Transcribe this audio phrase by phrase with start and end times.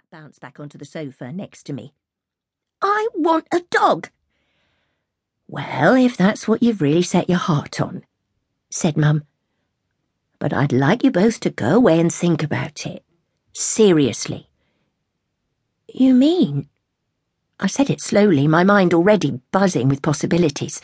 [0.00, 1.92] Nat bounced back onto the sofa next to me.
[2.80, 4.08] I want a dog.
[5.46, 8.04] Well, if that's what you've really set your heart on,
[8.70, 9.24] said Mum.
[10.38, 13.04] But I'd like you both to go away and think about it.
[13.52, 14.48] Seriously.
[15.92, 16.68] You mean?
[17.58, 20.80] I said it slowly, my mind already buzzing with possibilities.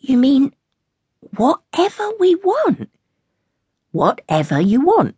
[0.00, 0.54] You mean
[1.36, 2.90] whatever we want?
[3.92, 5.16] Whatever you want,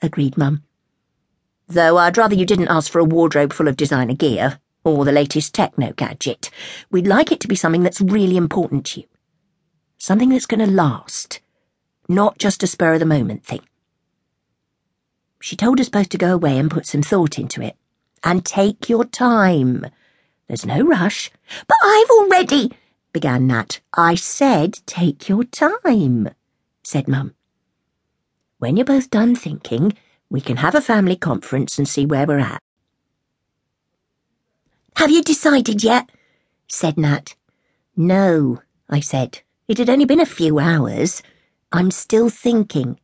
[0.00, 0.62] agreed Mum.
[1.68, 5.12] Though I'd rather you didn't ask for a wardrobe full of designer gear or the
[5.12, 6.50] latest techno gadget.
[6.90, 9.06] We'd like it to be something that's really important to you.
[9.98, 11.40] Something that's going to last,
[12.08, 13.62] not just a spur of the moment thing.
[15.40, 17.76] She told us both to go away and put some thought into it.
[18.22, 19.86] And take your time.
[20.48, 21.30] There's no rush.
[21.66, 22.72] But I've already,
[23.12, 23.80] began Nat.
[23.94, 26.30] I said take your time,
[26.82, 27.34] said Mum.
[28.58, 29.94] When you're both done thinking,
[30.30, 32.62] we can have a family conference and see where we're at.
[34.96, 36.10] Have you decided yet?
[36.68, 37.34] said Nat.
[37.96, 39.40] No, I said.
[39.68, 41.22] It had only been a few hours.
[41.72, 42.98] I'm still thinking.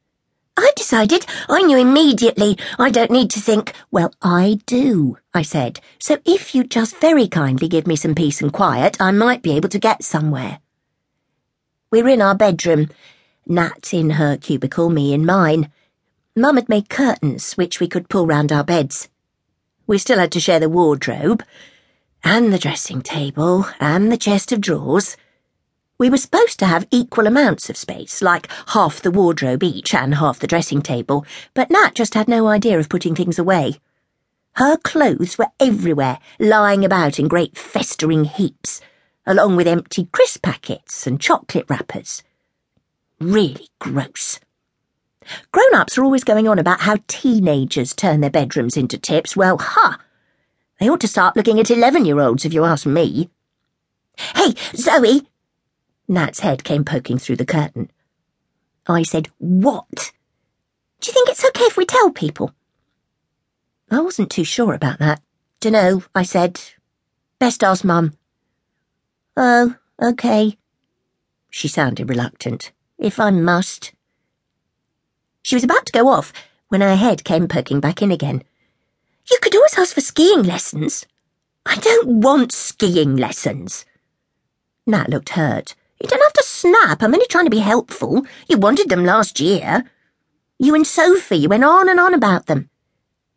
[0.56, 1.26] I decided.
[1.48, 2.58] I knew immediately.
[2.78, 3.72] I don't need to think.
[3.90, 5.80] Well, I do, I said.
[5.98, 9.56] So if you just very kindly give me some peace and quiet, I might be
[9.56, 10.60] able to get somewhere.
[11.90, 12.88] We're in our bedroom.
[13.46, 15.70] Nat in her cubicle, me in mine.
[16.34, 19.10] Mum had made curtains which we could pull round our beds.
[19.86, 21.44] We still had to share the wardrobe,
[22.24, 25.18] and the dressing table, and the chest of drawers.
[25.98, 30.14] We were supposed to have equal amounts of space, like half the wardrobe each and
[30.14, 33.78] half the dressing table, but Nat just had no idea of putting things away.
[34.54, 38.80] Her clothes were everywhere, lying about in great festering heaps,
[39.26, 42.22] along with empty crisp packets and chocolate wrappers.
[43.20, 44.40] Really gross.
[45.52, 49.36] Grown ups are always going on about how teenagers turn their bedrooms into tips.
[49.36, 49.96] Well, ha!
[49.98, 50.04] Huh.
[50.80, 53.30] They ought to start looking at 11 year olds, if you ask me.
[54.16, 55.28] Hey, Zoe!
[56.08, 57.90] Nat's head came poking through the curtain.
[58.86, 60.12] I said, What?
[61.00, 62.52] Do you think it's okay if we tell people?
[63.90, 65.20] I wasn't too sure about that.
[65.60, 66.60] Dunno, I said.
[67.38, 68.14] Best ask Mum.
[69.36, 70.58] Oh, okay.
[71.50, 72.72] She sounded reluctant.
[72.98, 73.92] If I must.
[75.42, 76.32] She was about to go off
[76.68, 78.42] when her head came poking back in again.
[79.30, 81.04] You could always ask for skiing lessons.
[81.66, 83.84] I don't want skiing lessons.
[84.86, 85.74] Nat looked hurt.
[86.00, 87.02] You don't have to snap.
[87.02, 88.26] I'm only trying to be helpful.
[88.48, 89.84] You wanted them last year.
[90.58, 92.70] You and Sophie, went on and on about them.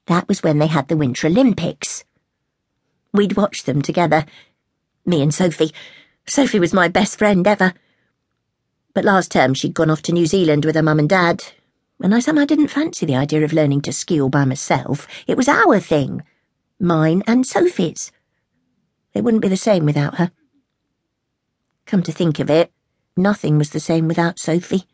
[0.07, 2.03] That was when they had the Winter Olympics.
[3.13, 4.25] We'd watched them together.
[5.05, 5.71] Me and Sophie.
[6.27, 7.73] Sophie was my best friend ever.
[8.93, 11.43] But last term she'd gone off to New Zealand with her mum and dad,
[12.01, 15.07] and I somehow didn't fancy the idea of learning to ski all by myself.
[15.27, 16.23] It was our thing.
[16.79, 18.11] Mine and Sophie's.
[19.13, 20.31] It wouldn't be the same without her.
[21.85, 22.71] Come to think of it,
[23.15, 24.85] nothing was the same without Sophie.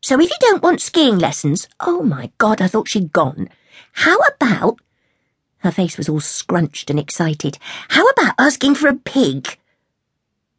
[0.00, 3.48] So if you don't want skiing lessons, oh my God, I thought she'd gone.
[3.92, 4.80] How about...
[5.58, 7.58] Her face was all scrunched and excited.
[7.88, 9.56] How about asking for a pig?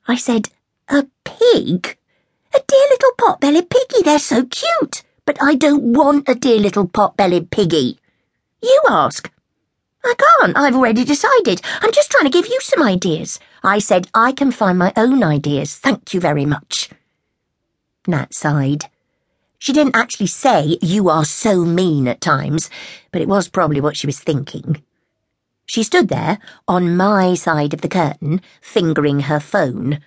[0.07, 0.49] I said,
[0.87, 1.97] a pig?
[2.75, 5.03] Dear little pot-bellied piggy, they're so cute.
[5.23, 7.97] But I don't want a dear little pot-bellied piggy.
[8.61, 9.31] You ask.
[10.03, 11.61] I can't, I've already decided.
[11.79, 13.39] I'm just trying to give you some ideas.
[13.63, 16.89] I said I can find my own ideas, thank you very much.
[18.07, 18.89] Nat sighed.
[19.57, 22.69] She didn't actually say, you are so mean at times,
[23.13, 24.83] but it was probably what she was thinking.
[25.65, 30.01] She stood there, on my side of the curtain, fingering her phone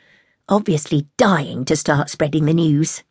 [0.49, 3.03] obviously dying to start spreading the news.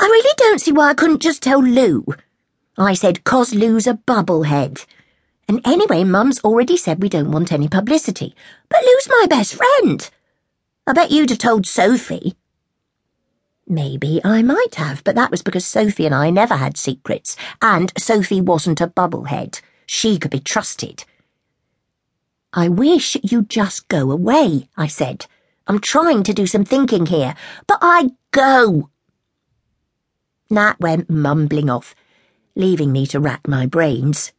[0.00, 2.06] I really don't see why I couldn't just tell Lou.
[2.76, 4.86] I said, cause Lou's a bubblehead.
[5.48, 8.34] And anyway, Mum's already said we don't want any publicity.
[8.68, 10.08] But Lou's my best friend.
[10.86, 12.34] I bet you'd have told Sophie.
[13.66, 17.92] Maybe I might have, but that was because Sophie and I never had secrets, and
[17.98, 19.60] Sophie wasn't a bubblehead.
[19.86, 21.04] She could be trusted.
[22.52, 25.26] I wish you'd just go away, I said.
[25.68, 27.34] I'm trying to do some thinking here,
[27.66, 28.88] but I go.
[30.48, 31.94] Nat went mumbling off,
[32.56, 34.32] leaving me to rack my brains.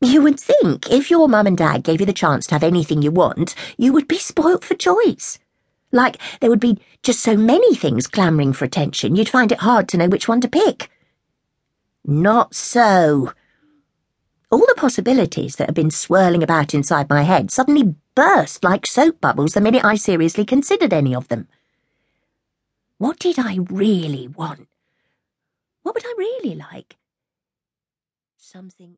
[0.00, 3.02] You would think if your mum and dad gave you the chance to have anything
[3.02, 5.38] you want, you would be spoilt for choice.
[5.92, 9.88] Like there would be just so many things clamouring for attention, you'd find it hard
[9.90, 10.90] to know which one to pick.
[12.04, 13.32] Not so.
[14.50, 19.20] All the possibilities that had been swirling about inside my head suddenly burst like soap
[19.20, 21.48] bubbles the minute I seriously considered any of them.
[22.98, 24.68] What did I really want?
[25.82, 26.96] What would I really like?
[28.36, 28.92] Something